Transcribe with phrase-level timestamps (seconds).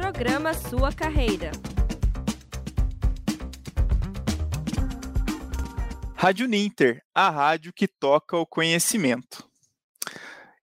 [0.00, 1.52] Programa Sua Carreira.
[6.14, 9.46] Rádio Ninter, a rádio que toca o conhecimento.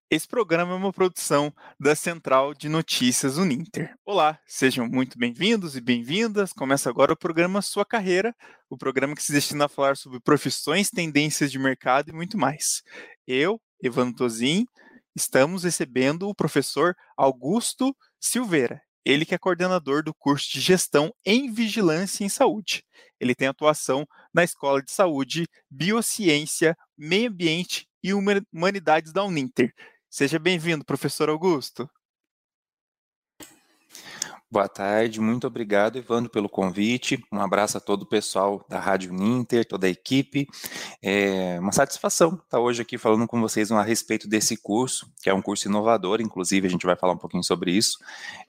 [0.10, 3.94] Esse programa é uma produção da Central de Notícias Uninter.
[4.03, 6.51] Olá, sejam muito bem-vindos e bem-vindas.
[6.51, 8.35] Começa agora o programa Sua Carreira,
[8.67, 12.81] o programa que se destina a falar sobre profissões, tendências de mercado e muito mais.
[13.28, 14.65] Eu, Evandro Tozin,
[15.15, 18.81] estamos recebendo o professor Augusto Silveira.
[19.07, 22.84] Ele que é coordenador do curso de Gestão em Vigilância em Saúde.
[23.17, 29.73] Ele tem atuação na Escola de Saúde, Biociência, Meio Ambiente e Humanidades da Uninter.
[30.09, 31.89] Seja bem-vindo, professor Augusto.
[34.57, 37.23] Boa tarde, muito obrigado, Evandro, pelo convite.
[37.31, 40.47] Um abraço a todo o pessoal da Rádio Ninter, toda a equipe.
[40.99, 45.33] É uma satisfação estar hoje aqui falando com vocês a respeito desse curso, que é
[45.35, 47.99] um curso inovador, inclusive a gente vai falar um pouquinho sobre isso.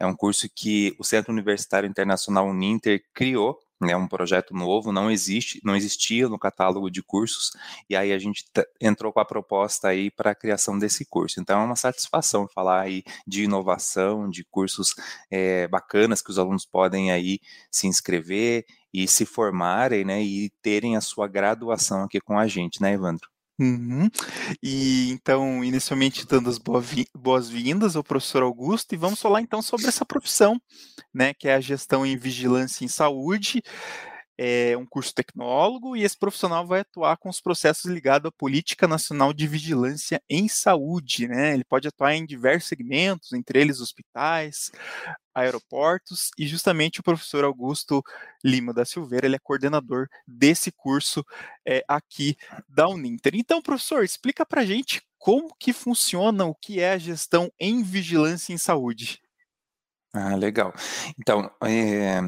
[0.00, 5.10] É um curso que o Centro Universitário Internacional Uninter criou né, um projeto novo, não
[5.10, 7.52] existe, não existia no catálogo de cursos,
[7.88, 8.44] e aí a gente
[8.80, 11.40] entrou com a proposta aí para a criação desse curso.
[11.40, 14.94] Então é uma satisfação falar aí de inovação, de cursos
[15.30, 20.96] é, bacanas que os alunos podem aí se inscrever e se formarem, né, e terem
[20.96, 23.28] a sua graduação aqui com a gente, né, Evandro?
[23.60, 24.08] Uhum.
[24.62, 26.58] E então, inicialmente dando as
[27.14, 30.60] boas-vindas ao professor Augusto, e vamos falar então sobre essa profissão,
[31.12, 33.60] né, que é a gestão em vigilância em saúde
[34.38, 38.86] é um curso tecnólogo e esse profissional vai atuar com os processos ligados à Política
[38.86, 41.26] Nacional de Vigilância em Saúde.
[41.26, 41.54] Né?
[41.54, 44.70] Ele pode atuar em diversos segmentos, entre eles hospitais,
[45.34, 48.02] aeroportos, e justamente o professor Augusto
[48.44, 51.24] Lima da Silveira, ele é coordenador desse curso
[51.66, 52.36] é, aqui
[52.68, 53.34] da Uninter.
[53.34, 58.52] Então, professor, explica para gente como que funciona, o que é a gestão em vigilância
[58.52, 59.20] em saúde.
[60.12, 60.72] Ah, legal.
[61.18, 62.20] Então, é,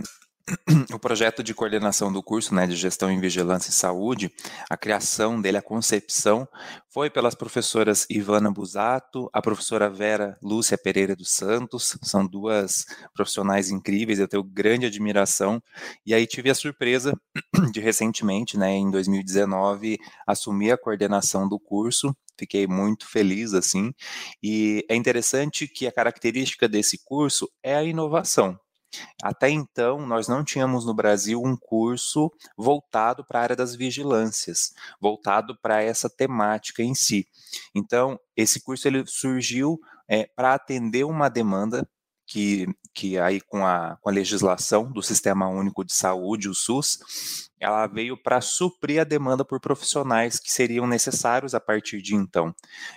[0.93, 4.33] o projeto de coordenação do curso né, de Gestão em Vigilância e Saúde,
[4.69, 6.49] a criação dele, a concepção,
[6.89, 13.71] foi pelas professoras Ivana Busato, a professora Vera Lúcia Pereira dos Santos, são duas profissionais
[13.71, 15.63] incríveis, eu tenho grande admiração,
[16.05, 17.13] e aí tive a surpresa
[17.73, 23.93] de recentemente, né, em 2019, assumir a coordenação do curso, fiquei muito feliz assim,
[24.43, 28.59] e é interessante que a característica desse curso é a inovação,
[29.23, 34.73] até então, nós não tínhamos no Brasil um curso voltado para a área das vigilâncias,
[35.01, 37.27] voltado para essa temática em si.
[37.75, 41.89] Então, esse curso ele surgiu é, para atender uma demanda
[42.31, 47.51] que, que aí com a, com a legislação do Sistema Único de Saúde, o SUS,
[47.59, 52.55] ela veio para suprir a demanda por profissionais que seriam necessários a partir de então.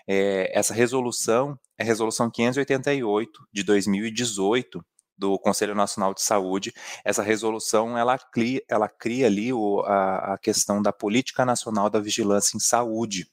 [0.08, 4.86] É, essa resolução é a resolução 588 de 2018,
[5.18, 6.74] do Conselho Nacional de Saúde.
[7.04, 12.00] Essa resolução ela cria, ela cria ali o, a, a questão da política nacional da
[12.00, 13.28] vigilância em saúde.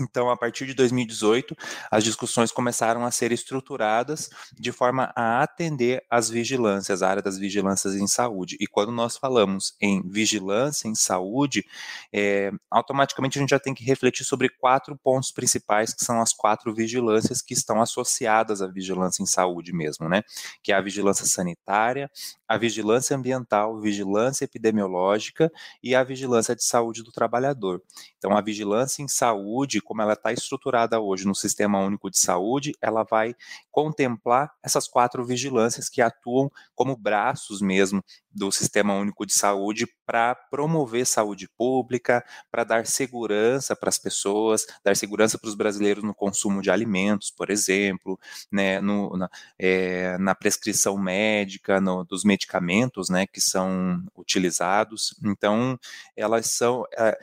[0.00, 1.56] Então, a partir de 2018,
[1.90, 7.38] as discussões começaram a ser estruturadas de forma a atender as vigilâncias, a área das
[7.38, 8.56] vigilâncias em saúde.
[8.60, 11.64] E quando nós falamos em vigilância em saúde,
[12.12, 16.32] é, automaticamente a gente já tem que refletir sobre quatro pontos principais, que são as
[16.32, 20.22] quatro vigilâncias que estão associadas à vigilância em saúde mesmo, né?
[20.62, 22.10] Que é a vigilância sanitária,
[22.48, 25.50] a vigilância ambiental, vigilância epidemiológica
[25.82, 27.82] e a vigilância de saúde do trabalhador.
[28.18, 32.72] Então, a vigilância em saúde, como ela está estruturada hoje no Sistema Único de Saúde,
[32.80, 33.34] ela vai
[33.70, 40.34] contemplar essas quatro vigilâncias que atuam como braços mesmo do Sistema Único de Saúde para
[40.34, 46.14] promover saúde pública, para dar segurança para as pessoas, dar segurança para os brasileiros no
[46.14, 48.18] consumo de alimentos, por exemplo,
[48.50, 55.14] né, no, na, é, na, prescrição médica, no, dos medicamentos né, que são utilizados.
[55.24, 55.78] Então,
[56.16, 56.84] elas são.
[56.96, 57.18] É,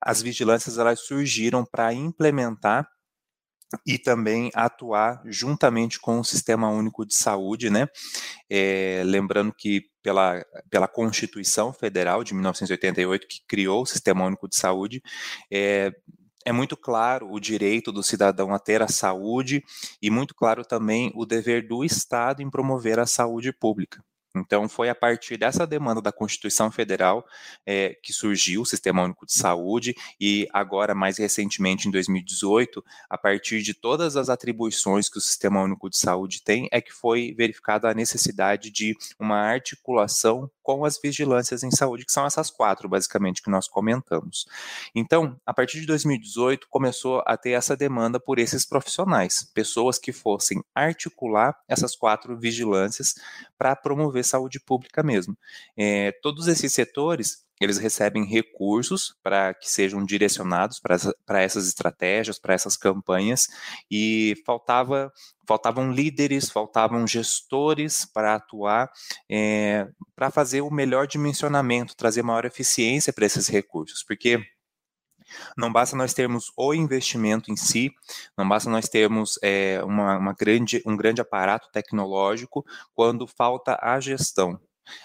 [0.00, 2.88] as vigilâncias elas surgiram para implementar
[3.86, 7.86] e também atuar juntamente com o Sistema Único de Saúde, né?
[8.48, 14.56] É, lembrando que pela, pela Constituição Federal de 1988, que criou o Sistema Único de
[14.56, 15.02] Saúde,
[15.52, 15.92] é,
[16.46, 19.62] é muito claro o direito do cidadão a ter a saúde
[20.00, 24.02] e muito claro também o dever do Estado em promover a saúde pública.
[24.38, 27.26] Então, foi a partir dessa demanda da Constituição Federal
[27.66, 33.18] é, que surgiu o Sistema Único de Saúde e agora, mais recentemente, em 2018, a
[33.18, 37.34] partir de todas as atribuições que o Sistema Único de Saúde tem, é que foi
[37.36, 42.90] verificada a necessidade de uma articulação com as vigilâncias em saúde, que são essas quatro,
[42.90, 44.46] basicamente, que nós comentamos.
[44.94, 50.12] Então, a partir de 2018, começou a ter essa demanda por esses profissionais, pessoas que
[50.12, 53.14] fossem articular essas quatro vigilâncias
[53.56, 55.36] para promover saúde pública mesmo.
[55.76, 62.54] É, todos esses setores eles recebem recursos para que sejam direcionados para essas estratégias, para
[62.54, 63.48] essas campanhas,
[63.90, 65.12] e faltava,
[65.46, 68.90] faltavam líderes, faltavam gestores para atuar,
[69.28, 74.40] é, para fazer o melhor dimensionamento, trazer maior eficiência para esses recursos, porque
[75.56, 77.92] não basta nós termos o investimento em si,
[78.36, 82.64] não basta nós termos é, uma, uma grande, um grande aparato tecnológico
[82.94, 84.60] quando falta a gestão.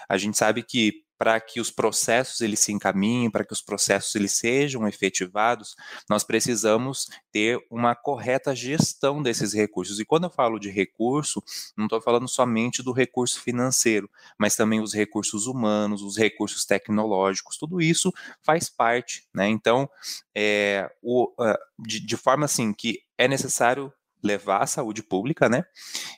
[0.08, 4.14] A gente sabe que para que os processos eles se encaminhem, para que os processos
[4.14, 5.76] eles sejam efetivados,
[6.08, 9.98] nós precisamos ter uma correta gestão desses recursos.
[10.00, 11.42] E quando eu falo de recurso,
[11.76, 17.56] não estou falando somente do recurso financeiro, mas também os recursos humanos, os recursos tecnológicos,
[17.56, 18.12] tudo isso
[18.42, 19.48] faz parte, né?
[19.48, 19.88] Então,
[20.34, 25.64] é, o, uh, de, de forma assim que é necessário levar a saúde pública, né?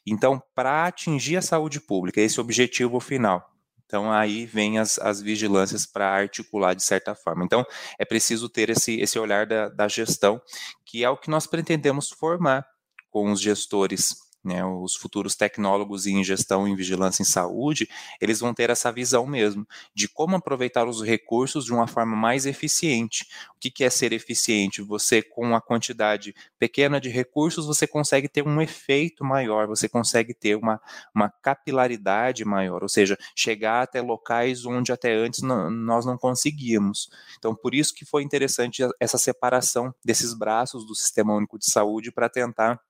[0.06, 3.56] Então, para atingir a saúde pública, esse objetivo final,
[3.87, 7.44] então, aí vem as, as vigilâncias para articular de certa forma.
[7.44, 7.65] Então,
[7.99, 10.43] é preciso ter esse, esse olhar da, da gestão,
[10.85, 12.67] que é o que nós pretendemos formar
[13.09, 17.88] com os gestores né, os futuros tecnólogos em gestão em vigilância em saúde,
[18.20, 22.46] eles vão ter essa visão mesmo de como aproveitar os recursos de uma forma mais
[22.46, 23.26] eficiente.
[23.56, 24.81] O que, que é ser eficiente?
[24.82, 30.32] Você, com uma quantidade pequena de recursos, você consegue ter um efeito maior, você consegue
[30.32, 30.81] ter uma,
[31.14, 37.10] uma capilaridade maior, ou seja, chegar até locais onde até antes não, nós não conseguíamos.
[37.38, 42.12] Então, por isso que foi interessante essa separação desses braços do Sistema Único de Saúde
[42.12, 42.81] para tentar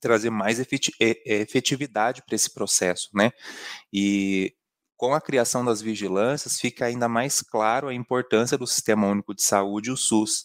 [0.00, 3.30] trazer mais efetividade para esse processo, né?
[3.92, 4.54] E
[4.96, 9.42] com a criação das vigilâncias, fica ainda mais claro a importância do Sistema Único de
[9.42, 10.44] Saúde, o SUS.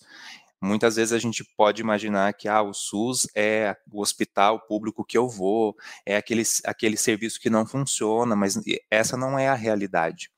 [0.60, 5.16] Muitas vezes a gente pode imaginar que ah, o SUS é o hospital público que
[5.16, 8.60] eu vou, é aquele, aquele serviço que não funciona, mas
[8.90, 10.32] essa não é a realidade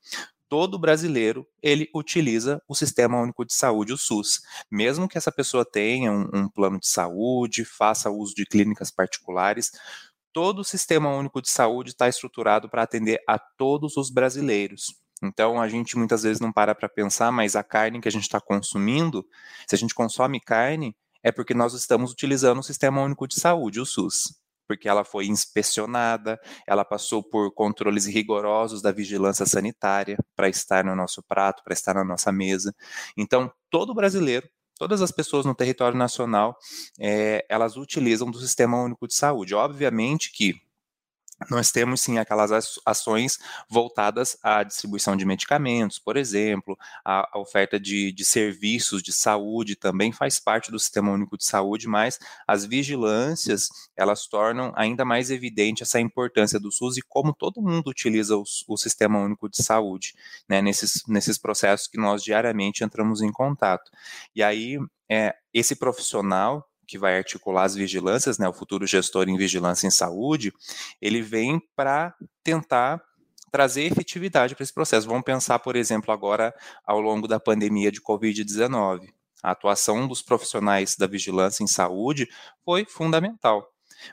[0.50, 4.42] todo brasileiro ele utiliza o Sistema Único de Saúde, o SUS.
[4.68, 9.70] Mesmo que essa pessoa tenha um, um plano de saúde, faça uso de clínicas particulares,
[10.32, 14.92] todo o Sistema Único de Saúde está estruturado para atender a todos os brasileiros.
[15.22, 18.24] Então a gente muitas vezes não para para pensar, mas a carne que a gente
[18.24, 19.24] está consumindo,
[19.68, 23.80] se a gente consome carne, é porque nós estamos utilizando o Sistema Único de Saúde,
[23.80, 24.40] o SUS
[24.70, 30.94] porque ela foi inspecionada, ela passou por controles rigorosos da vigilância sanitária para estar no
[30.94, 32.72] nosso prato, para estar na nossa mesa.
[33.16, 36.56] Então, todo brasileiro, todas as pessoas no território nacional,
[37.00, 39.56] é, elas utilizam do Sistema Único de Saúde.
[39.56, 40.54] Obviamente que
[41.48, 43.38] nós temos sim aquelas ações
[43.68, 50.12] voltadas à distribuição de medicamentos, por exemplo, a, oferta de, de, serviços de saúde também
[50.12, 55.82] faz parte do Sistema Único de Saúde, mas as vigilâncias elas tornam ainda mais evidente
[55.82, 60.14] essa importância do SUS e como todo mundo utiliza o, o Sistema Único de Saúde,
[60.48, 63.90] né, nesses, nesses processos que nós diariamente entramos em contato.
[64.34, 64.78] E aí,
[65.08, 69.90] é, esse profissional que vai articular as vigilâncias, né, o futuro gestor em vigilância em
[69.92, 70.52] saúde,
[71.00, 73.00] ele vem para tentar
[73.52, 75.06] trazer efetividade para esse processo.
[75.06, 76.52] Vamos pensar, por exemplo, agora
[76.84, 79.08] ao longo da pandemia de Covid-19.
[79.40, 82.28] A atuação dos profissionais da vigilância em saúde
[82.64, 83.64] foi fundamental,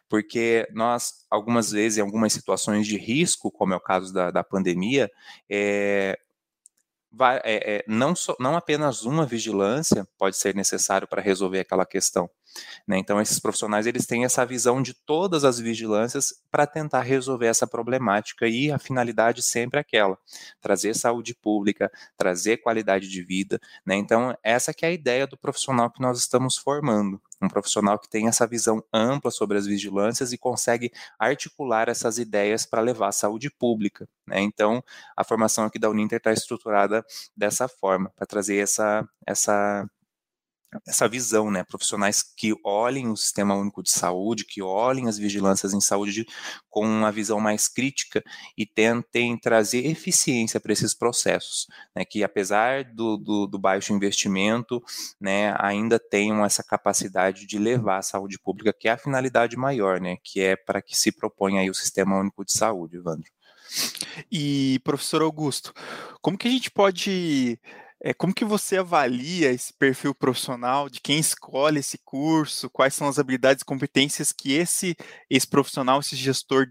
[0.07, 4.44] porque nós, algumas vezes, em algumas situações de risco, como é o caso da, da
[4.44, 5.09] pandemia,
[5.49, 6.18] é,
[7.44, 12.30] é, é, não, so, não apenas uma vigilância pode ser necessário para resolver aquela questão.
[12.87, 12.97] Né?
[12.97, 17.68] Então, esses profissionais eles têm essa visão de todas as vigilâncias para tentar resolver essa
[17.68, 20.18] problemática e a finalidade sempre é aquela:
[20.61, 23.59] trazer saúde pública, trazer qualidade de vida.
[23.85, 23.95] Né?
[23.95, 28.09] Então, essa que é a ideia do profissional que nós estamos formando um profissional que
[28.09, 33.11] tem essa visão ampla sobre as vigilâncias e consegue articular essas ideias para levar a
[33.11, 34.07] saúde pública.
[34.25, 34.41] Né?
[34.41, 34.83] Então,
[35.15, 39.87] a formação aqui da Uninter está estruturada dessa forma, para trazer essa, essa
[40.86, 45.74] essa visão, né, profissionais que olhem o sistema único de saúde, que olhem as vigilâncias
[45.74, 46.26] em saúde
[46.69, 48.21] com uma visão mais crítica
[48.57, 54.83] e tentem trazer eficiência para esses processos, né, que apesar do, do, do, baixo investimento,
[55.19, 60.02] né, ainda tenham essa capacidade de levar a saúde pública, que é a finalidade maior,
[60.02, 63.31] né, que é para que se proponha aí o sistema único de saúde, Evandro.
[64.31, 65.74] E, professor Augusto,
[66.21, 67.59] como que a gente pode
[68.04, 72.69] é, como que você avalia esse perfil profissional de quem escolhe esse curso?
[72.69, 74.95] Quais são as habilidades e competências que esse,
[75.30, 76.68] esse profissional, esse gestor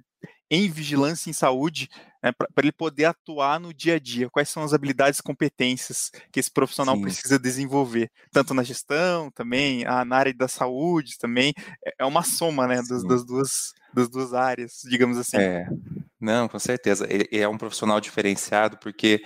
[0.48, 1.88] em vigilância em saúde,
[2.22, 4.30] né, para ele poder atuar no dia a dia?
[4.30, 7.02] Quais são as habilidades e competências que esse profissional Sim.
[7.02, 8.08] precisa desenvolver?
[8.30, 11.52] Tanto na gestão, também, na área da saúde, também.
[11.84, 15.38] É, é uma soma né, das, das duas das duas áreas, digamos assim.
[15.38, 15.66] É,
[16.20, 17.06] não, com certeza.
[17.10, 19.22] Ele é um profissional diferenciado porque,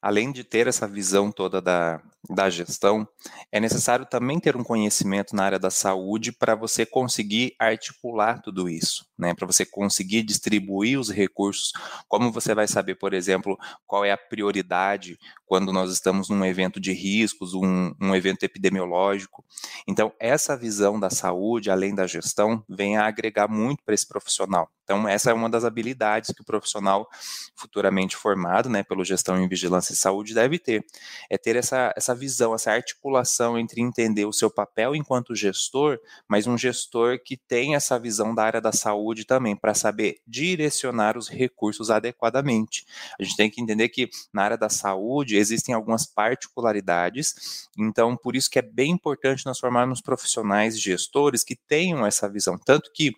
[0.00, 3.08] além de ter essa visão toda da, da gestão,
[3.50, 8.68] é necessário também ter um conhecimento na área da saúde para você conseguir articular tudo
[8.68, 9.34] isso, né?
[9.34, 11.72] Para você conseguir distribuir os recursos.
[12.08, 15.18] Como você vai saber, por exemplo, qual é a prioridade
[15.50, 19.44] quando nós estamos num evento de riscos, um, um evento epidemiológico.
[19.84, 24.70] Então, essa visão da saúde, além da gestão, vem a agregar muito para esse profissional.
[24.84, 27.08] Então, essa é uma das habilidades que o profissional
[27.56, 30.84] futuramente formado, né, pelo gestão em vigilância e saúde deve ter,
[31.28, 35.98] é ter essa, essa visão, essa articulação entre entender o seu papel enquanto gestor,
[36.28, 41.16] mas um gestor que tem essa visão da área da saúde também, para saber direcionar
[41.16, 42.84] os recursos adequadamente.
[43.18, 48.36] A gente tem que entender que na área da saúde existem algumas particularidades, então por
[48.36, 53.12] isso que é bem importante nós formarmos profissionais gestores que tenham essa visão, tanto que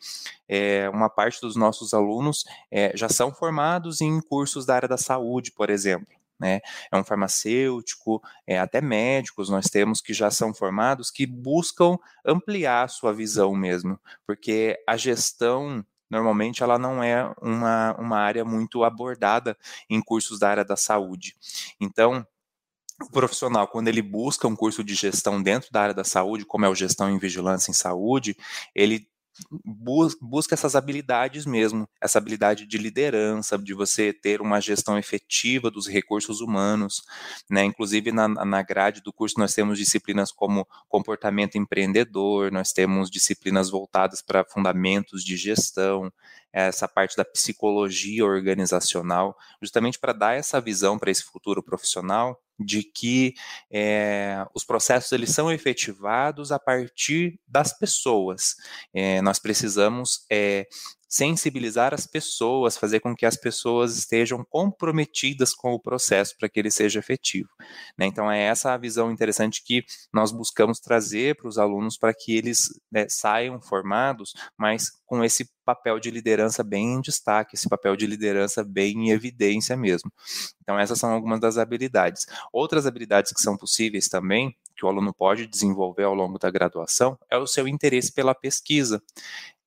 [0.49, 4.99] é, uma parte dos nossos alunos é, já são formados em cursos da área da
[4.99, 6.22] saúde, por exemplo.
[6.43, 6.61] Né?
[6.91, 11.97] É um farmacêutico, é, até médicos nós temos que já são formados que buscam
[12.27, 13.97] ampliar a sua visão mesmo,
[14.27, 19.57] porque a gestão normalmente ela não é uma, uma área muito abordada
[19.89, 21.37] em cursos da área da saúde.
[21.81, 22.27] Então,
[23.01, 26.67] o profissional, quando ele busca um curso de gestão dentro da área da saúde, como
[26.67, 28.37] é o gestão em vigilância em saúde,
[28.75, 29.09] ele
[30.21, 35.87] busca essas habilidades mesmo, essa habilidade de liderança, de você ter uma gestão efetiva dos
[35.87, 37.03] recursos humanos,
[37.51, 37.65] né?
[37.65, 43.71] Inclusive na, na grade do curso nós temos disciplinas como comportamento empreendedor, nós temos disciplinas
[43.71, 46.12] voltadas para fundamentos de gestão,
[46.53, 52.83] essa parte da psicologia organizacional, justamente para dar essa visão para esse futuro profissional de
[52.83, 53.35] que
[53.71, 58.55] é, os processos eles são efetivados a partir das pessoas.
[58.95, 60.67] É, nós precisamos é,
[61.12, 66.59] sensibilizar as pessoas, fazer com que as pessoas estejam comprometidas com o processo para que
[66.59, 67.50] ele seja efetivo.
[67.99, 68.07] Né?
[68.07, 72.35] Então, é essa a visão interessante que nós buscamos trazer para os alunos para que
[72.35, 77.95] eles né, saiam formados, mas com esse papel de liderança bem em destaque, esse papel
[77.95, 80.11] de liderança bem em evidência mesmo.
[80.62, 82.25] Então, essas são algumas das habilidades.
[82.50, 87.19] Outras habilidades que são possíveis também que o aluno pode desenvolver ao longo da graduação
[87.31, 89.02] é o seu interesse pela pesquisa.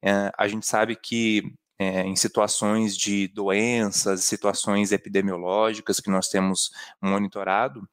[0.05, 1.41] É, a gente sabe que
[1.79, 6.69] é, em situações de doenças, situações epidemiológicas que nós temos
[7.01, 7.87] monitorado,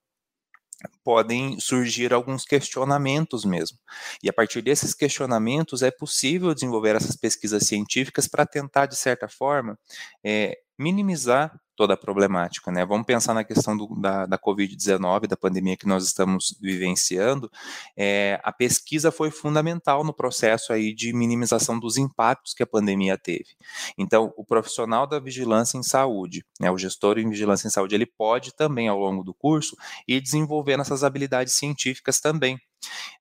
[1.04, 3.78] podem surgir alguns questionamentos mesmo.
[4.22, 9.28] E a partir desses questionamentos é possível desenvolver essas pesquisas científicas para tentar, de certa
[9.28, 9.78] forma,
[10.24, 12.84] é, minimizar toda a problemática, né?
[12.84, 17.50] Vamos pensar na questão do, da, da Covid-19, da pandemia que nós estamos vivenciando.
[17.96, 23.16] É, a pesquisa foi fundamental no processo aí de minimização dos impactos que a pandemia
[23.16, 23.56] teve.
[23.96, 28.06] Então, o profissional da vigilância em saúde, né, o gestor em vigilância em saúde, ele
[28.06, 29.76] pode também, ao longo do curso,
[30.06, 32.58] ir desenvolvendo essas habilidades científicas também.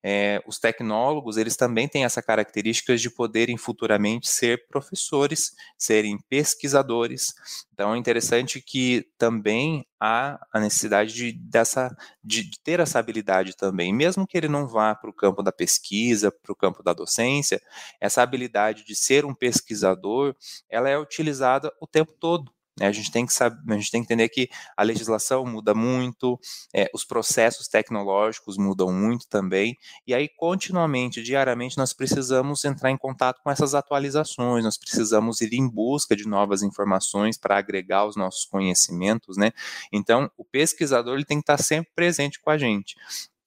[0.03, 7.33] É, os tecnólogos, eles também têm essa característica de poderem futuramente ser professores, serem pesquisadores.
[7.73, 13.93] Então, é interessante que também há a necessidade de, dessa, de ter essa habilidade também.
[13.93, 17.61] Mesmo que ele não vá para o campo da pesquisa, para o campo da docência,
[17.99, 20.35] essa habilidade de ser um pesquisador,
[20.69, 22.51] ela é utilizada o tempo todo.
[22.79, 22.87] Né?
[22.87, 26.39] A gente tem que saber, a gente tem que entender que a legislação muda muito,
[26.73, 32.97] é, os processos tecnológicos mudam muito também, e aí continuamente, diariamente, nós precisamos entrar em
[32.97, 38.15] contato com essas atualizações, nós precisamos ir em busca de novas informações para agregar os
[38.15, 39.51] nossos conhecimentos, né?
[39.91, 42.95] Então, o pesquisador ele tem que estar sempre presente com a gente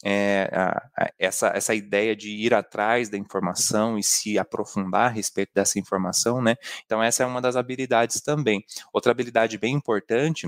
[0.04, 5.08] é, a, a, essa, essa ideia de ir atrás da informação e se aprofundar a
[5.08, 6.56] respeito dessa informação, né?
[6.84, 8.62] Então, essa é uma das habilidades também.
[8.92, 10.46] Outra habilidade bem importante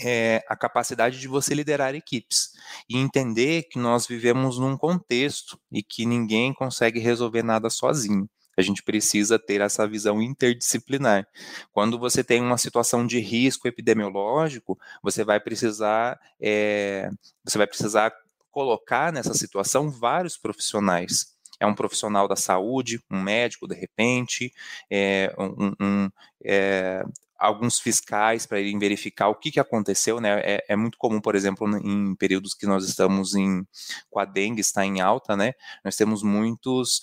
[0.00, 2.50] é a capacidade de você liderar equipes
[2.88, 8.28] e entender que nós vivemos num contexto e que ninguém consegue resolver nada sozinho.
[8.56, 11.26] A gente precisa ter essa visão interdisciplinar.
[11.72, 17.10] Quando você tem uma situação de risco epidemiológico, você vai precisar, é,
[17.44, 18.12] você vai precisar
[18.54, 21.34] colocar nessa situação vários profissionais.
[21.58, 24.52] É um profissional da saúde, um médico, de repente,
[24.90, 26.10] é, um, um,
[26.44, 27.02] é,
[27.38, 30.40] alguns fiscais para irem verificar o que, que aconteceu, né?
[30.44, 33.64] É, é, muito comum, por exemplo, em períodos que nós estamos em
[34.10, 35.52] com a dengue está em alta, né?
[35.84, 37.00] Nós temos muitos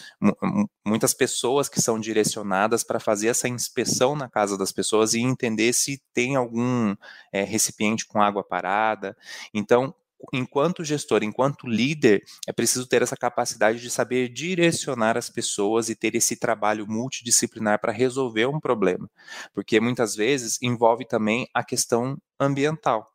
[0.85, 5.73] muitas pessoas que são direcionadas para fazer essa inspeção na casa das pessoas e entender
[5.73, 6.95] se tem algum
[7.31, 9.15] é, recipiente com água parada.
[9.53, 9.93] Então,
[10.33, 15.95] enquanto gestor, enquanto líder, é preciso ter essa capacidade de saber direcionar as pessoas e
[15.95, 19.09] ter esse trabalho multidisciplinar para resolver um problema,
[19.53, 23.07] porque muitas vezes envolve também a questão ambiental.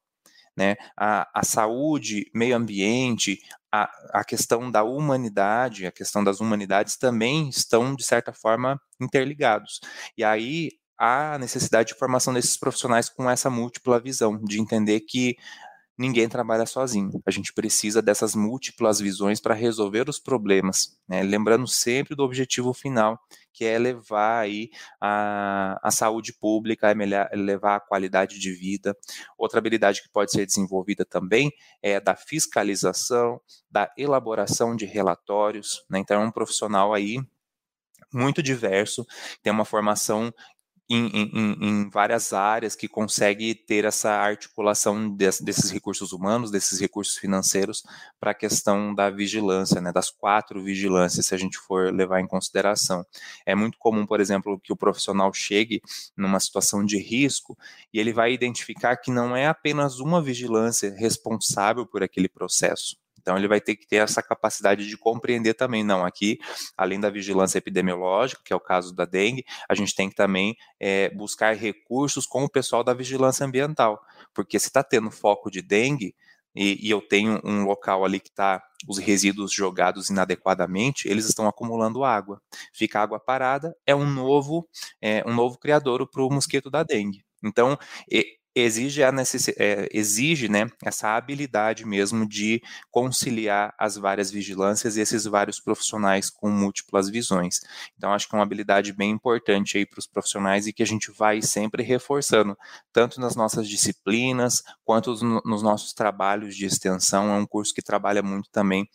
[0.57, 0.77] Né?
[0.97, 3.39] A, a saúde, meio ambiente,
[3.71, 9.81] a, a questão da humanidade, a questão das humanidades também estão, de certa forma, interligados.
[10.17, 15.37] E aí há necessidade de formação desses profissionais com essa múltipla visão, de entender que
[15.99, 17.11] ninguém trabalha sozinho.
[17.25, 21.23] A gente precisa dessas múltiplas visões para resolver os problemas, né?
[21.23, 23.19] lembrando sempre do objetivo final,
[23.53, 28.95] que é levar aí a, a saúde pública, é levar a qualidade de vida.
[29.39, 31.51] Outra habilidade que pode ser desenvolvida também
[31.83, 35.85] é da fiscalização, da elaboração de relatórios.
[35.89, 35.99] Né?
[35.99, 37.19] Então, é um profissional aí
[38.13, 39.07] muito diverso,
[39.43, 40.33] tem uma formação
[40.89, 46.81] em, em, em, várias áreas que consegue ter essa articulação des, desses recursos humanos, desses
[46.81, 47.83] recursos financeiros
[48.21, 52.27] para a questão da vigilância, né, das quatro vigilâncias, se a gente for levar em
[52.27, 53.05] consideração.
[53.45, 55.83] É muito comum, por exemplo, que o profissional chegue
[56.17, 57.59] numa situação de risco
[57.93, 63.37] e ele vai identificar que não é apenas uma vigilância responsável por aquele processo, então,
[63.37, 66.39] ele vai ter que ter essa capacidade de compreender também, não, aqui,
[66.77, 70.57] além da vigilância epidemiológica, que é o caso da dengue, a gente tem que também
[70.79, 74.01] é, buscar recursos com o pessoal da vigilância ambiental,
[74.33, 76.15] porque se está tendo foco de dengue,
[76.55, 81.49] e, e, eu tenho um local ali que está os resíduos jogados inadequadamente, eles estão
[81.49, 82.41] acumulando água.
[82.73, 84.67] Fica água parada, é um novo,
[85.03, 87.25] é, um novo criador para o mosquito da dengue.
[87.45, 87.77] Então,
[88.57, 89.49] exige, a necess...
[89.59, 96.31] É, exige né, essa habilidade mesmo de conciliar as várias vigilâncias e esses vários profissionais
[96.31, 97.61] com múltiplas visões.
[97.97, 100.87] Então, acho que é uma habilidade bem importante aí para os profissionais e que a
[100.87, 102.57] gente vai sempre reforçando,
[102.93, 105.13] tanto nas nossas disciplinas, quanto
[105.45, 107.31] nos nossos trabalhos de extensão.
[107.31, 108.89] É um curso que trabalha muito também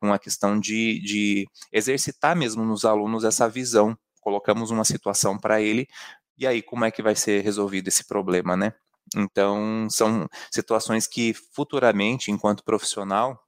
[0.00, 3.98] com a questão de, de exercitar mesmo nos alunos essa visão.
[4.20, 5.88] Colocamos uma situação para ele,
[6.36, 8.72] e aí como é que vai ser resolvido esse problema, né?
[9.16, 13.38] Então, são situações que futuramente, enquanto profissional,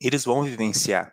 [0.00, 1.12] eles vão vivenciar.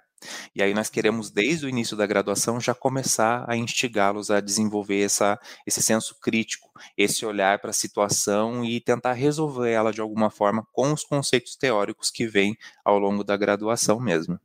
[0.53, 5.01] E aí nós queremos, desde o início da graduação, já começar a instigá-los a desenvolver
[5.01, 10.29] essa, esse senso crítico, esse olhar para a situação e tentar resolver ela de alguma
[10.29, 14.39] forma com os conceitos teóricos que vêm ao longo da graduação mesmo.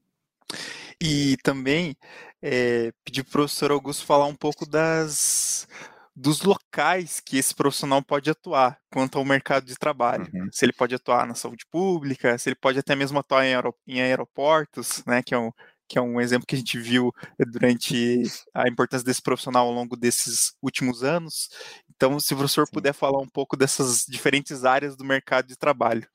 [1.00, 1.96] E também
[2.40, 5.66] é, pedir para o professor Augusto falar um pouco das
[6.16, 10.28] dos locais que esse profissional pode atuar quanto ao mercado de trabalho.
[10.32, 10.48] Uhum.
[10.52, 13.54] Se ele pode atuar na saúde pública, se ele pode até mesmo atuar em,
[13.86, 15.50] em aeroportos, né, que é um,
[15.88, 17.12] que é um exemplo que a gente viu
[17.50, 18.22] durante
[18.54, 21.48] a importância desse profissional ao longo desses últimos anos.
[21.94, 22.72] Então, se o professor Sim.
[22.72, 26.06] puder falar um pouco dessas diferentes áreas do mercado de trabalho.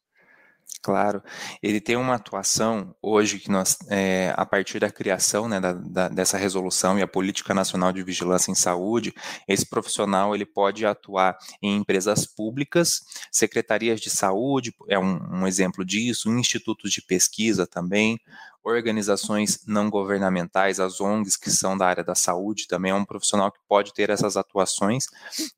[0.81, 1.21] Claro,
[1.61, 6.07] ele tem uma atuação hoje que nós, é, a partir da criação né, da, da,
[6.07, 9.13] dessa resolução e a política nacional de vigilância em saúde,
[9.45, 15.83] esse profissional ele pode atuar em empresas públicas, secretarias de saúde é um, um exemplo
[15.83, 18.17] disso, institutos de pesquisa também,
[18.63, 23.51] organizações não governamentais, as ONGs que são da área da saúde, também é um profissional
[23.51, 25.07] que pode ter essas atuações,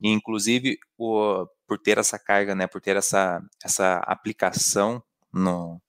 [0.01, 5.01] e inclusive o, por ter essa carga, né, por ter essa, essa aplicação
[5.33, 5.81] no,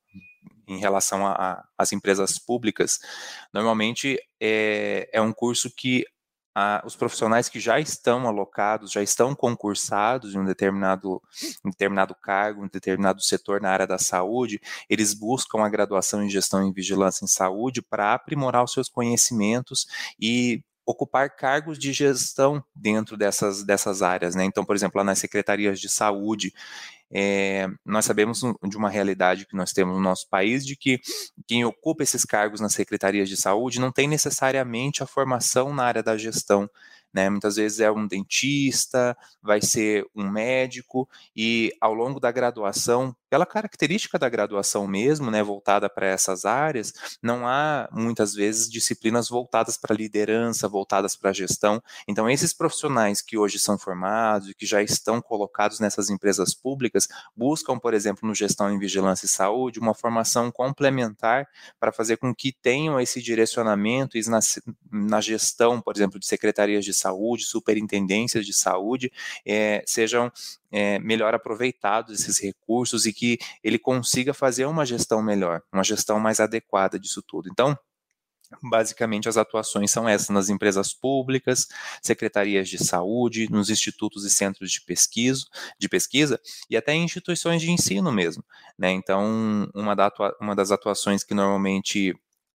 [0.66, 1.22] em relação
[1.76, 2.98] às empresas públicas,
[3.52, 6.04] normalmente é, é um curso que
[6.54, 11.22] a, os profissionais que já estão alocados, já estão concursados em um determinado,
[11.64, 16.28] um determinado cargo, um determinado setor na área da saúde, eles buscam a graduação em
[16.28, 19.86] gestão e vigilância em saúde para aprimorar os seus conhecimentos
[20.20, 24.34] e ocupar cargos de gestão dentro dessas, dessas áreas.
[24.34, 24.44] Né?
[24.44, 26.52] Então, por exemplo, lá nas secretarias de saúde,
[27.14, 31.00] é, nós sabemos de uma realidade que nós temos no nosso país, de que
[31.46, 36.02] quem ocupa esses cargos nas secretarias de saúde não tem necessariamente a formação na área
[36.02, 36.68] da gestão.
[37.12, 37.28] Né?
[37.28, 43.46] Muitas vezes é um dentista, vai ser um médico, e ao longo da graduação, pela
[43.46, 46.92] característica da graduação mesmo, né, voltada para essas áreas,
[47.22, 51.82] não há muitas vezes disciplinas voltadas para liderança, voltadas para gestão.
[52.06, 57.08] Então, esses profissionais que hoje são formados e que já estão colocados nessas empresas públicas
[57.34, 61.48] buscam, por exemplo, no gestão em vigilância e saúde, uma formação complementar
[61.80, 64.40] para fazer com que tenham esse direcionamento na,
[64.90, 69.10] na gestão, por exemplo, de secretarias de saúde, superintendências de saúde,
[69.46, 70.30] é, sejam
[70.72, 73.21] é, melhor aproveitados esses recursos e que
[73.62, 77.48] ele consiga fazer uma gestão melhor, uma gestão mais adequada disso tudo.
[77.50, 77.76] Então,
[78.62, 81.68] Basicamente, as atuações são essas nas empresas públicas,
[82.02, 85.44] secretarias de saúde, nos institutos e centros de pesquisa,
[85.78, 88.44] de pesquisa e até em instituições de ensino mesmo.
[88.78, 88.90] Né?
[88.90, 92.14] Então, uma, da atua uma das atuações que normalmente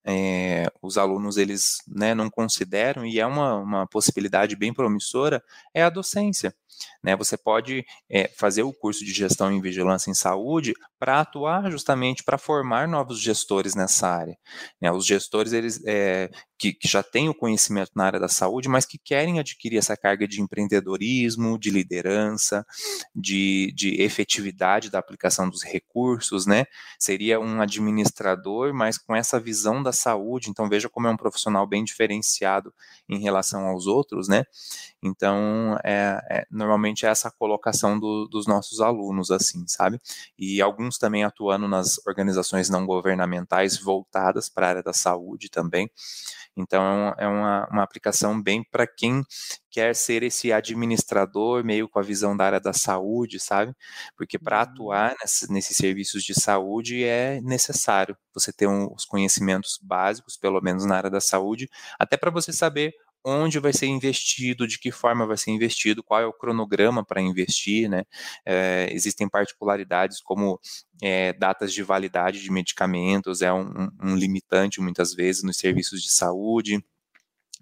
[0.10, 5.44] é, os alunos eles né, não consideram e é uma, uma possibilidade bem promissora
[5.74, 6.56] é a docência.
[7.04, 7.14] Né?
[7.18, 12.24] Você pode é, fazer o curso de gestão em vigilância em saúde para atuar justamente
[12.24, 14.38] para formar novos gestores nessa área.
[14.82, 14.92] Né?
[14.92, 18.86] Os gestores eles é, que, que, já têm o conhecimento na área da saúde, mas
[18.86, 22.66] que querem adquirir essa carga de empreendedorismo, de liderança,
[23.16, 26.66] de, de efetividade da aplicação dos recursos, né?
[26.98, 30.50] Seria um administrador, mas com essa visão da saúde.
[30.50, 32.74] Então veja como é um profissional bem diferenciado
[33.08, 34.44] em relação aos outros, né?
[35.02, 40.00] Então é, é normalmente é essa colocação do, dos nossos alunos, assim, sabe?
[40.38, 45.90] E alguns também atuando nas organizações não governamentais voltadas para a área da saúde também.
[46.56, 49.24] Então, é uma, uma aplicação bem para quem
[49.70, 53.76] quer ser esse administrador, meio com a visão da área da saúde, sabe?
[54.16, 54.64] Porque para uhum.
[54.64, 60.60] atuar nesse, nesses serviços de saúde é necessário você ter um, os conhecimentos básicos, pelo
[60.62, 61.70] menos na área da saúde,
[62.00, 62.92] até para você saber
[63.28, 67.22] onde vai ser investido, de que forma vai ser investido, qual é o cronograma para
[67.22, 68.04] investir, né?
[68.46, 70.60] É, existem particularidades como
[71.02, 76.12] é, datas de validade de medicamentos, é um, um limitante muitas vezes nos serviços de
[76.12, 76.82] saúde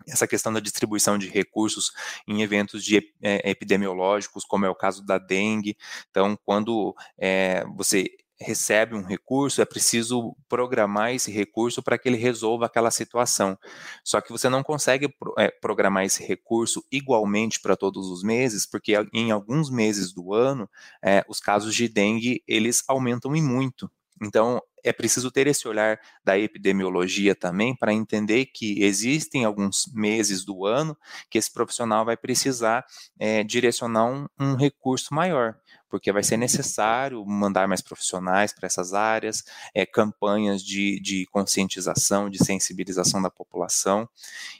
[0.08, 1.92] essa questão da distribuição de recursos
[2.28, 5.78] em eventos de, é, epidemiológicos, como é o caso da dengue.
[6.12, 8.06] Então, quando é, você
[8.40, 13.58] recebe um recurso, é preciso programar esse recurso para que ele resolva aquela situação.
[14.04, 18.94] Só que você não consegue é, programar esse recurso igualmente para todos os meses, porque
[19.14, 20.70] em alguns meses do ano,
[21.04, 23.90] é, os casos de dengue, eles aumentam e muito.
[24.22, 30.46] Então, é preciso ter esse olhar da epidemiologia também para entender que existem alguns meses
[30.46, 30.96] do ano
[31.30, 32.86] que esse profissional vai precisar
[33.20, 35.58] é, direcionar um, um recurso maior
[35.96, 42.30] porque vai ser necessário mandar mais profissionais para essas áreas, é, campanhas de, de conscientização,
[42.30, 44.06] de sensibilização da população.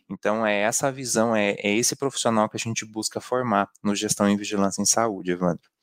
[0.10, 4.30] Então, é essa visão, é, é esse profissional que a gente busca formar no Gestão
[4.30, 5.75] em Vigilância em Saúde, Evandro.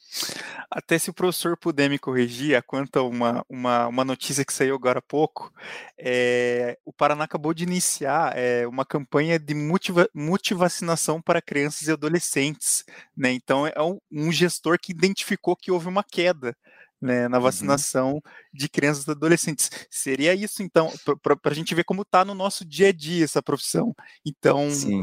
[0.71, 4.75] Até se o professor puder me corrigir, quanto a uma, uma, uma notícia que saiu
[4.75, 5.53] agora há pouco,
[5.99, 9.55] é, o Paraná acabou de iniciar é, uma campanha de
[10.15, 12.85] multivacinação para crianças e adolescentes.
[13.17, 13.33] Né?
[13.33, 16.57] Então, é um, um gestor que identificou que houve uma queda
[17.03, 17.43] né, na uhum.
[17.43, 18.21] vacinação uhum.
[18.55, 19.69] de crianças e adolescentes.
[19.91, 23.43] Seria isso, então, para a gente ver como está no nosso dia a dia essa
[23.43, 23.93] profissão.
[24.25, 25.03] Então, Sim.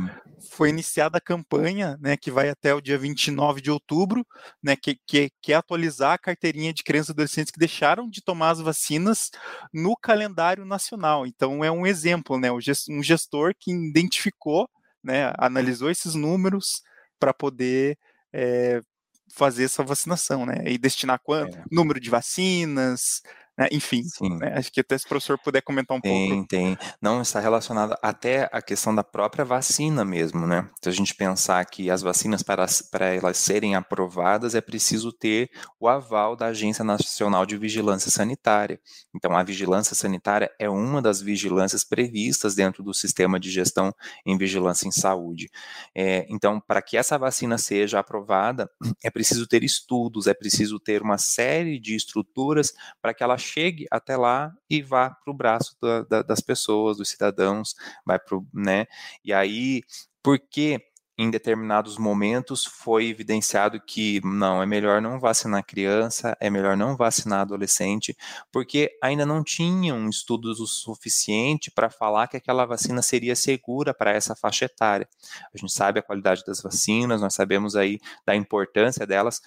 [0.49, 4.25] foi iniciada a campanha, né, que vai até o dia 29 de outubro,
[4.63, 8.23] né, que, que, que é atualizar a carteirinha de crianças e adolescentes que deixaram de
[8.23, 9.29] tomar as vacinas
[9.73, 11.27] no calendário nacional.
[11.27, 14.69] Então, é um exemplo, né, um gestor que identificou,
[15.03, 16.81] né, analisou esses números
[17.19, 17.97] para poder
[18.33, 18.81] é,
[19.29, 20.63] fazer essa vacinação, né?
[20.65, 21.57] E destinar quanto?
[21.57, 21.63] É.
[21.71, 23.21] Número de vacinas,
[23.59, 23.67] né?
[23.73, 24.03] Enfim,
[24.39, 24.53] né?
[24.55, 26.47] acho que até se o professor puder comentar um tem, pouco.
[26.47, 30.69] Tem, Não, está relacionado até a questão da própria vacina mesmo, né?
[30.81, 35.49] Se a gente pensar que as vacinas, para, para elas serem aprovadas, é preciso ter
[35.77, 38.79] o aval da Agência Nacional de Vigilância Sanitária.
[39.13, 43.93] Então, a vigilância sanitária é uma das vigilâncias previstas dentro do sistema de gestão
[44.25, 45.49] em vigilância em saúde.
[45.93, 48.69] É, então, para que essa vacina seja aprovada,
[49.03, 53.85] é preciso ter estudos, é preciso ter uma série de estruturas para que ela chegue
[53.91, 58.39] até lá e vá para o braço da, da, das pessoas, dos cidadãos, vai para
[58.53, 58.85] né?
[59.23, 59.83] E aí,
[60.23, 60.81] porque
[61.21, 66.95] em determinados momentos foi evidenciado que não, é melhor não vacinar criança, é melhor não
[66.95, 68.15] vacinar adolescente,
[68.49, 74.11] porque ainda não tinham estudos o suficiente para falar que aquela vacina seria segura para
[74.11, 75.09] essa faixa etária.
[75.53, 79.41] A gente sabe a qualidade das vacinas, nós sabemos aí da importância delas,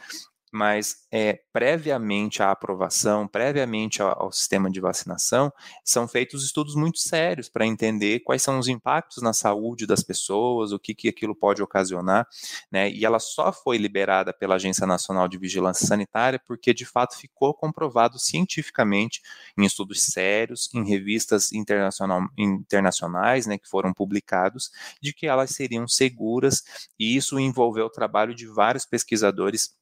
[0.52, 5.50] mas é, previamente à aprovação, previamente ao, ao, sistema de vacinação,
[5.82, 10.72] são feitos estudos muito sérios para entender quais são os impactos na saúde das pessoas,
[10.72, 12.26] o que, que aquilo pode ocasionar,
[12.70, 12.90] né?
[12.90, 17.54] E ela só foi liberada pela Agência Nacional de Vigilância Sanitária porque, de fato, ficou
[17.54, 19.22] comprovado cientificamente
[19.56, 25.88] em estudos sérios, em revistas internacional, internacionais, né, que foram publicados, de que elas seriam
[25.88, 26.62] seguras,
[26.98, 29.74] e isso envolveu o trabalho de vários pesquisadores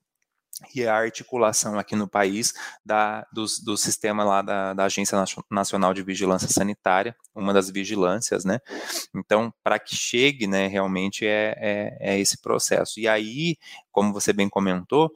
[0.75, 2.53] e a articulação aqui no país
[2.85, 5.19] da, do, do sistema lá da, da, Agência
[5.51, 8.59] Nacional de Vigilância Sanitária, uma das vigilâncias, né?
[9.15, 13.01] Então, para que chegue, né, realmente é, é, é, esse processo.
[13.01, 13.57] E aí,
[13.91, 15.11] como você bem comentou,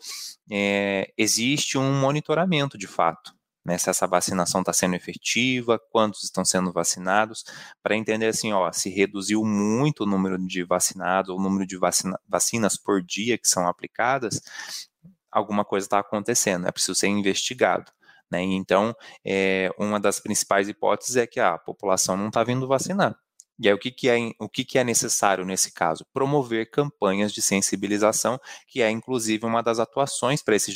[0.51, 3.33] é, existe um monitoramento de fato,
[3.65, 7.45] né, se essa vacinação está sendo efetiva, quantos estão sendo vacinados,
[7.83, 12.19] para entender assim, ó, se reduziu muito o número de vacinados, o número de vacina,
[12.29, 14.43] vacinas por dia que são aplicadas,
[15.35, 17.91] alguma coisa está acontecendo, é preciso ser investigado.
[18.31, 18.43] Né?
[18.43, 18.95] Então,
[19.25, 23.17] é, uma das principais hipóteses é que a população não está vindo vacinar.
[23.59, 26.05] E aí, o que, que, é, o que, que é necessário nesse caso?
[26.13, 30.73] Promover campanhas de sensibilização, que é inclusive uma das atuações para esse,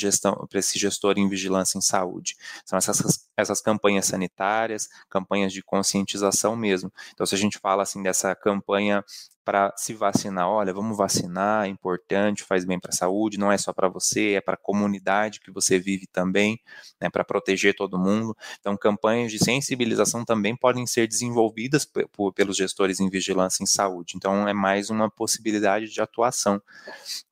[0.54, 2.36] esse gestor em vigilância em saúde.
[2.64, 6.92] São essas, essas campanhas sanitárias, campanhas de conscientização mesmo.
[7.12, 9.04] Então, se a gente fala assim dessa campanha
[9.48, 10.46] para se vacinar.
[10.46, 14.32] Olha, vamos vacinar, é importante, faz bem para a saúde, não é só para você,
[14.32, 16.60] é para a comunidade que você vive também,
[17.00, 18.36] né, para proteger todo mundo.
[18.60, 21.90] Então, campanhas de sensibilização também podem ser desenvolvidas
[22.34, 24.14] pelos gestores em vigilância em saúde.
[24.16, 26.60] Então, é mais uma possibilidade de atuação.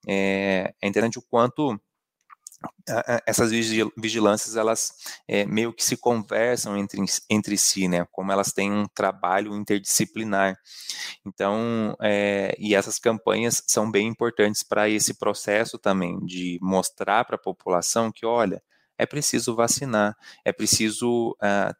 [0.06, 1.78] É, é interessante o quanto
[3.26, 4.92] essas vigilâncias elas
[5.28, 8.06] é, meio que se conversam entre, entre si, né?
[8.10, 10.58] Como elas têm um trabalho interdisciplinar.
[11.24, 17.36] Então, é, e essas campanhas são bem importantes para esse processo também de mostrar para
[17.36, 18.62] a população que, olha,
[18.98, 21.74] é preciso vacinar, é preciso uh,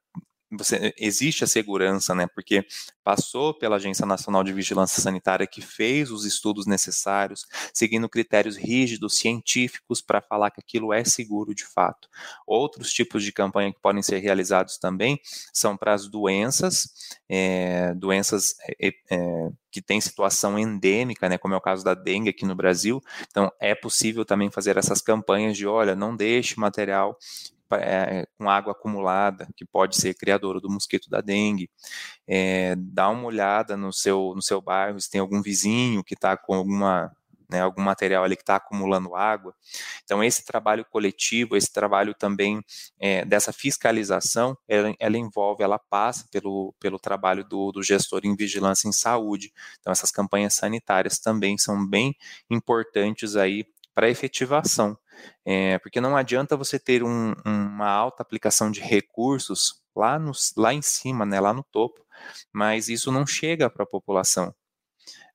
[0.50, 2.26] você, existe a segurança, né?
[2.26, 2.64] Porque
[3.02, 9.18] passou pela Agência Nacional de Vigilância Sanitária que fez os estudos necessários, seguindo critérios rígidos,
[9.18, 12.08] científicos, para falar que aquilo é seguro de fato.
[12.46, 15.20] Outros tipos de campanha que podem ser realizados também
[15.52, 21.38] são para as doenças, é, doenças é, é, que têm situação endêmica, né?
[21.38, 23.02] Como é o caso da dengue aqui no Brasil.
[23.28, 27.18] Então, é possível também fazer essas campanhas de, olha, não deixe material
[27.72, 31.70] é, com água acumulada, que pode ser criadora do mosquito da dengue.
[32.26, 36.36] É, dá uma olhada no seu, no seu bairro, se tem algum vizinho que está
[36.36, 37.12] com alguma
[37.48, 39.54] né, algum material ali que está acumulando água.
[40.04, 42.60] Então, esse trabalho coletivo, esse trabalho também
[42.98, 48.34] é, dessa fiscalização, ela, ela, envolve, ela passa pelo, pelo trabalho do, do gestor em
[48.34, 49.52] vigilância em saúde.
[49.80, 52.14] Então, essas campanhas sanitárias também são bem
[52.50, 54.98] importantes aí para efetivação.
[55.44, 60.74] É, porque não adianta você ter um, uma alta aplicação de recursos lá, no, lá
[60.74, 62.04] em cima, né, lá no topo,
[62.52, 64.54] mas isso não chega para a população.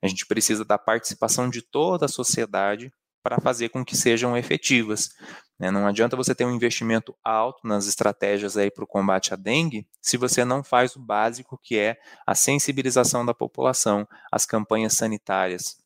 [0.02, 2.92] A gente precisa da participação de toda a sociedade
[3.24, 5.10] para fazer com que sejam efetivas.
[5.60, 5.70] Né?
[5.70, 9.88] Não adianta você ter um investimento alto nas estratégias aí para o combate à dengue
[10.02, 15.78] se você não faz o básico que é a sensibilização da população, as campanhas sanitárias,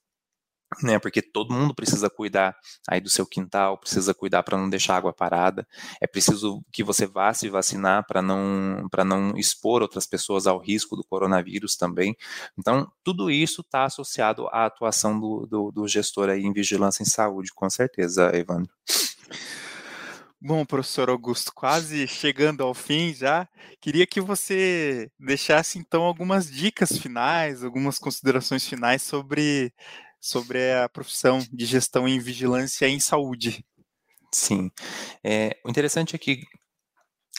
[0.81, 0.99] né?
[0.99, 2.55] Porque todo mundo precisa cuidar
[2.87, 5.67] aí do seu quintal, precisa cuidar para não deixar água parada.
[6.01, 10.59] É preciso que você vá se vacinar para não para não expor outras pessoas ao
[10.59, 12.15] risco do coronavírus também.
[12.57, 17.05] Então, tudo isso está associado à atuação do, do, do gestor aí em vigilância em
[17.05, 18.71] saúde, com certeza, Evandro.
[20.47, 23.47] Bom, professor Augusto, quase chegando ao fim já,
[23.81, 29.73] queria que você deixasse então algumas dicas finais, algumas considerações finais sobre
[30.25, 33.63] sobre a profissão de gestão em vigilância em saúde.
[34.31, 34.71] Sim.
[35.23, 36.41] É, o interessante é que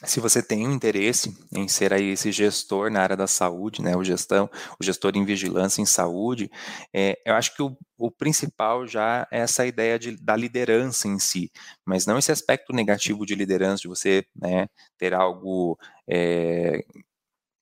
[0.05, 3.97] se você tem um interesse em ser aí esse gestor na área da saúde, né,
[3.97, 6.49] o gestão, o gestor em vigilância em saúde,
[6.95, 11.19] é, eu acho que o, o, principal já é essa ideia de, da liderança em
[11.19, 11.51] si,
[11.85, 15.77] mas não esse aspecto negativo de liderança, de você né, ter algo
[16.09, 16.85] é,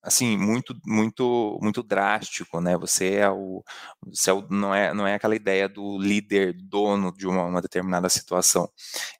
[0.04, 3.64] assim muito muito muito drástico né você é o,
[4.06, 7.62] você é o, não é não é aquela ideia do líder dono de uma, uma,
[7.62, 8.68] determinada situação.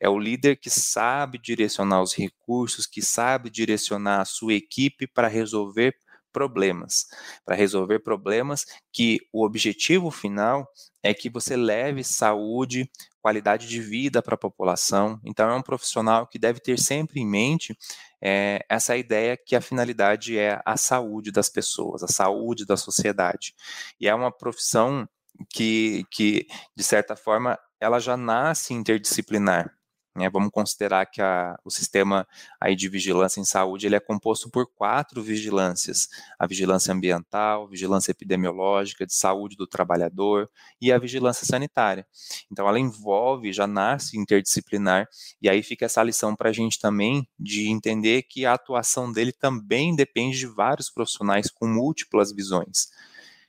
[0.00, 5.28] É o líder que sabe direcionar os recursos que sabe direcionar a sua equipe para
[5.28, 5.94] resolver
[6.34, 7.06] problemas
[7.46, 10.68] para resolver problemas que o objetivo final
[11.02, 12.90] é que você leve saúde
[13.22, 15.18] qualidade de vida para a população.
[15.24, 17.74] Então, é um profissional que deve ter sempre em mente
[18.22, 23.54] é, essa ideia que a finalidade é a saúde das pessoas, a saúde da sociedade.
[23.98, 25.08] E é uma profissão
[25.48, 29.74] que, que de certa forma, ela já nasce interdisciplinar.
[30.16, 30.30] Né?
[30.30, 32.26] Vamos considerar que a, o sistema
[32.60, 38.12] aí de vigilância em saúde ele é composto por quatro vigilâncias: a vigilância ambiental, vigilância
[38.12, 40.48] epidemiológica, de saúde do trabalhador
[40.80, 42.06] e a vigilância sanitária.
[42.50, 45.08] Então, ela envolve, já nasce interdisciplinar,
[45.42, 49.32] e aí fica essa lição para a gente também de entender que a atuação dele
[49.32, 52.88] também depende de vários profissionais com múltiplas visões.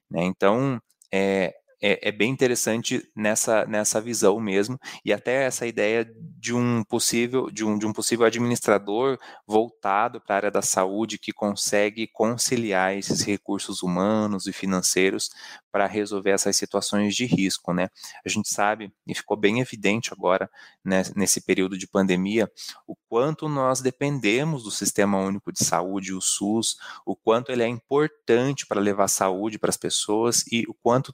[0.10, 0.23] Né?
[0.23, 6.10] Então, é, é, é, bem interessante nessa, nessa visão mesmo, e até essa ideia
[6.40, 11.18] de um possível, de um, de um possível administrador voltado para a área da saúde
[11.18, 15.30] que consegue conciliar esses recursos humanos e financeiros
[15.72, 17.90] para resolver essas situações de risco, né?
[18.26, 20.50] A gente sabe, e ficou bem evidente agora,
[20.84, 22.50] né, nesse período de pandemia,
[22.88, 27.68] o quanto nós dependemos do Sistema Único de Saúde, o SUS, o quanto ele é
[27.68, 31.14] importante para levar saúde para as pessoas e o quanto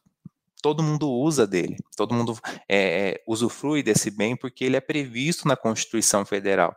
[0.61, 2.37] todo mundo usa dele, todo mundo
[2.69, 6.75] é, usufrui desse bem porque ele é previsto na Constituição Federal.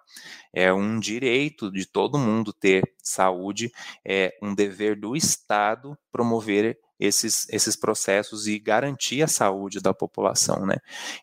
[0.52, 3.70] É um direito de todo mundo ter saúde,
[4.04, 10.64] é um dever do Estado promover esses, esses processos e garantir a saúde da população,
[10.64, 10.76] né?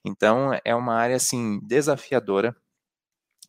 [0.04, 2.56] Então, é uma área, assim, desafiadora,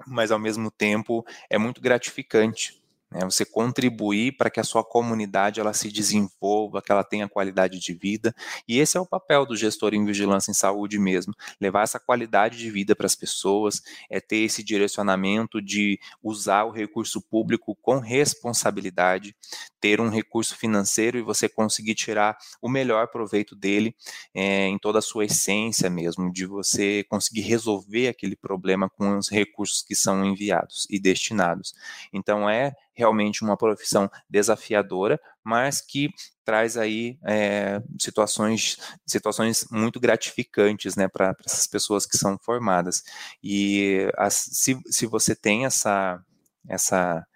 [0.06, 2.81] mas ao mesmo tempo é muito gratificante,
[3.12, 7.78] né, você contribuir para que a sua comunidade ela se desenvolva, que ela tenha qualidade
[7.78, 8.34] de vida,
[8.66, 12.58] e esse é o papel do gestor em vigilância em saúde mesmo, levar essa qualidade
[12.58, 17.98] de vida para as pessoas, é ter esse direcionamento de usar o recurso público com
[17.98, 19.34] responsabilidade,
[19.80, 23.94] ter um recurso financeiro e você conseguir tirar o melhor proveito dele
[24.34, 29.28] é, em toda a sua essência mesmo, de você conseguir resolver aquele problema com os
[29.28, 31.74] recursos que são enviados e destinados.
[32.12, 36.10] Então é realmente uma profissão desafiadora, mas que
[36.44, 38.76] traz aí é, situações,
[39.06, 43.02] situações muito gratificantes né, para essas pessoas que são formadas.
[43.42, 46.20] E as, se, se você tem essa,
[46.68, 47.26] essa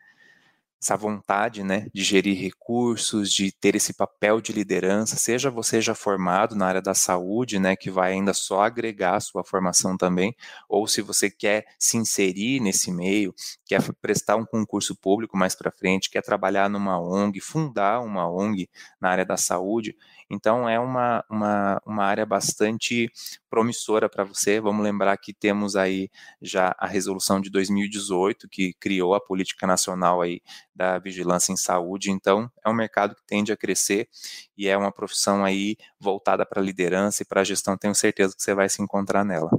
[0.81, 5.95] essa vontade né, de gerir recursos, de ter esse papel de liderança, seja você já
[5.95, 10.35] formado na área da saúde, né, que vai ainda só agregar a sua formação também,
[10.69, 13.35] ou se você quer se inserir nesse meio,
[13.65, 18.69] quer prestar um concurso público mais para frente, quer trabalhar numa ONG, fundar uma ONG
[19.01, 19.97] na área da saúde,
[20.29, 23.11] então é uma, uma, uma área bastante
[23.49, 24.61] promissora para você.
[24.61, 26.11] Vamos lembrar que temos aí
[26.43, 30.41] já a resolução de 2018 que criou a política nacional aí
[30.77, 32.11] da vigilância em saúde.
[32.11, 34.09] Então é um mercado que tende a crescer
[34.57, 37.77] e é uma profissão aí voltada para liderança e para gestão.
[37.77, 39.51] Tenho certeza que você vai se encontrar nela.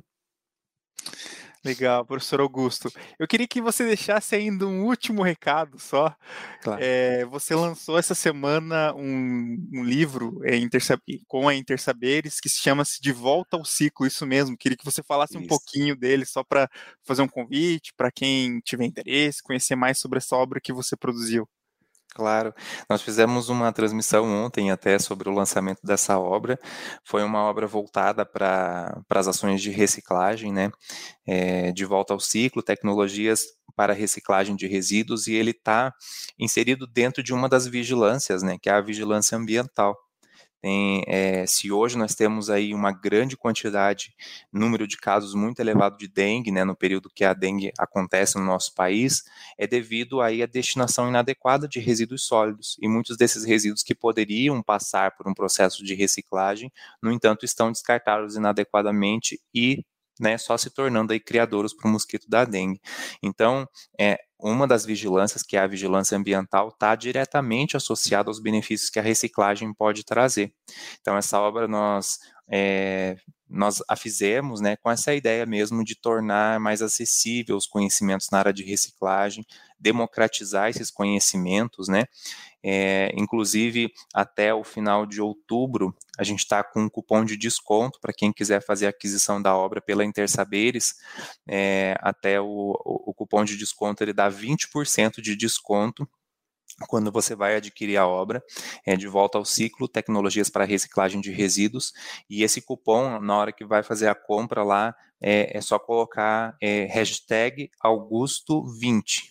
[1.67, 2.89] Legal, professor Augusto.
[3.19, 6.15] Eu queria que você deixasse ainda um último recado só.
[6.62, 6.82] Claro.
[6.82, 10.58] É, você lançou essa semana um, um livro é,
[11.27, 14.58] com a Intersaberes que se chama-se De Volta ao Ciclo, isso mesmo.
[14.58, 15.43] Queria que você falasse isso.
[15.43, 16.69] um pouquinho dele, só para
[17.03, 21.47] fazer um convite para quem tiver interesse, conhecer mais sobre essa obra que você produziu.
[22.15, 22.53] Claro,
[22.89, 26.57] nós fizemos uma transmissão ontem até sobre o lançamento dessa obra.
[27.03, 30.71] Foi uma obra voltada para as ações de reciclagem, né?
[31.27, 33.43] É, de volta ao ciclo, tecnologias
[33.75, 35.93] para reciclagem de resíduos, e ele está
[36.39, 38.57] inserido dentro de uma das vigilâncias, né?
[38.59, 39.95] Que é a vigilância ambiental.
[40.61, 44.15] Tem, é, se hoje nós temos aí uma grande quantidade,
[44.51, 48.45] número de casos muito elevado de dengue, né, no período que a dengue acontece no
[48.45, 49.23] nosso país,
[49.57, 52.75] é devido aí à destinação inadequada de resíduos sólidos.
[52.81, 57.71] E muitos desses resíduos que poderiam passar por um processo de reciclagem, no entanto, estão
[57.71, 59.85] descartados inadequadamente e
[60.19, 62.80] né, só se tornando aí criadouros para o mosquito da dengue.
[63.21, 63.67] Então,
[63.99, 68.99] é, uma das vigilâncias, que é a vigilância ambiental, está diretamente associada aos benefícios que
[68.99, 70.53] a reciclagem pode trazer.
[71.01, 72.19] Então, essa obra nós,
[72.51, 73.15] é,
[73.49, 78.39] nós a fizemos né, com essa ideia mesmo de tornar mais acessível os conhecimentos na
[78.39, 79.45] área de reciclagem,
[79.79, 82.05] democratizar esses conhecimentos, né?
[82.63, 87.99] É, inclusive, até o final de outubro, a gente está com um cupom de desconto
[88.01, 90.95] para quem quiser fazer a aquisição da obra pela Intersaberes.
[91.47, 92.45] É, até o,
[92.83, 96.07] o, o cupom de desconto ele dá 20% de desconto
[96.87, 98.43] quando você vai adquirir a obra,
[98.85, 101.93] é de volta ao ciclo Tecnologias para Reciclagem de Resíduos,
[102.29, 106.55] e esse cupom, na hora que vai fazer a compra lá, é, é só colocar
[106.61, 109.23] é, hashtag Augusto20,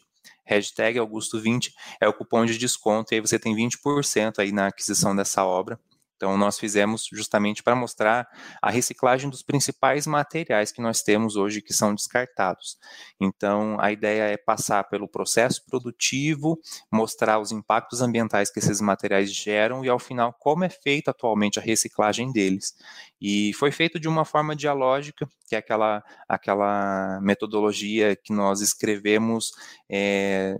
[0.44, 5.14] hashtag Augusto20 é o cupom de desconto, e aí você tem 20% aí na aquisição
[5.14, 5.78] dessa obra.
[6.16, 8.26] Então, nós fizemos justamente para mostrar
[8.62, 12.78] a reciclagem dos principais materiais que nós temos hoje que são descartados.
[13.20, 16.58] Então, a ideia é passar pelo processo produtivo,
[16.90, 21.58] mostrar os impactos ambientais que esses materiais geram e, ao final, como é feita atualmente
[21.58, 22.74] a reciclagem deles.
[23.20, 29.52] E foi feito de uma forma dialógica, que é aquela, aquela metodologia que nós escrevemos.
[29.88, 30.58] É,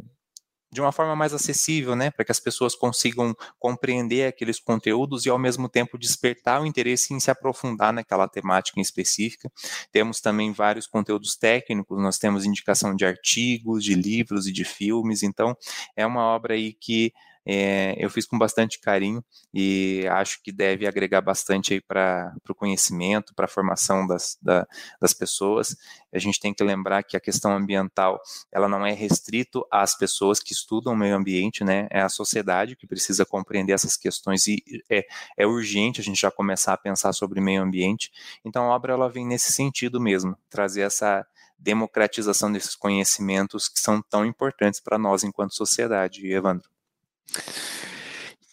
[0.71, 5.31] de uma forma mais acessível, né, para que as pessoas consigam compreender aqueles conteúdos e
[5.31, 9.51] ao mesmo tempo despertar o interesse em se aprofundar naquela temática em específica.
[9.93, 15.23] Temos também vários conteúdos técnicos, nós temos indicação de artigos, de livros e de filmes,
[15.23, 15.57] então
[15.97, 17.13] é uma obra aí que
[17.47, 19.25] é, eu fiz com bastante carinho
[19.55, 24.67] e acho que deve agregar bastante aí para o conhecimento, para a formação das, da,
[25.01, 25.77] das pessoas.
[26.13, 28.21] A gente tem que lembrar que a questão ambiental
[28.53, 31.87] ela não é restrito às pessoas que estudam o meio ambiente, né?
[31.91, 35.07] É a sociedade que precisa compreender essas questões e é,
[35.39, 38.11] é urgente a gente já começar a pensar sobre meio ambiente.
[38.45, 41.25] Então a obra ela vem nesse sentido mesmo, trazer essa
[41.59, 46.76] democratização desses conhecimentos que são tão importantes para nós enquanto sociedade, Evandro.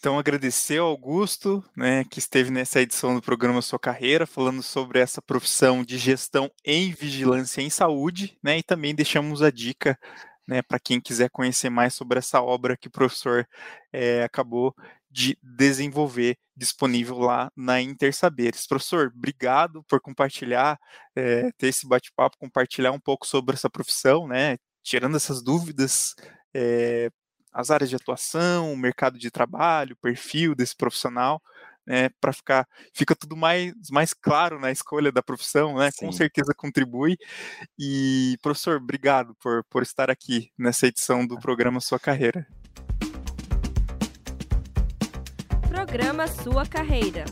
[0.04, 4.98] Então, agradecer ao Augusto, né, que esteve nessa edição do programa Sua Carreira, falando sobre
[4.98, 9.98] essa profissão de gestão em vigilância em saúde, né, e também deixamos a dica
[10.46, 13.48] né, para quem quiser conhecer mais sobre essa obra que o professor
[13.90, 14.74] é, acabou
[15.10, 18.66] de desenvolver, disponível lá na Intersaberes.
[18.66, 20.78] Professor, obrigado por compartilhar,
[21.16, 26.14] é, ter esse bate-papo, compartilhar um pouco sobre essa profissão, né, tirando essas dúvidas
[26.54, 27.10] é,
[27.54, 31.40] as áreas de atuação, o mercado de trabalho, o perfil desse profissional,
[31.86, 35.90] né, para ficar fica tudo mais, mais claro na escolha da profissão, né?
[35.98, 37.16] Com certeza contribui.
[37.78, 42.46] E professor, obrigado por, por estar aqui nessa edição do programa Sua Carreira.
[45.68, 47.24] Programa Sua Carreira.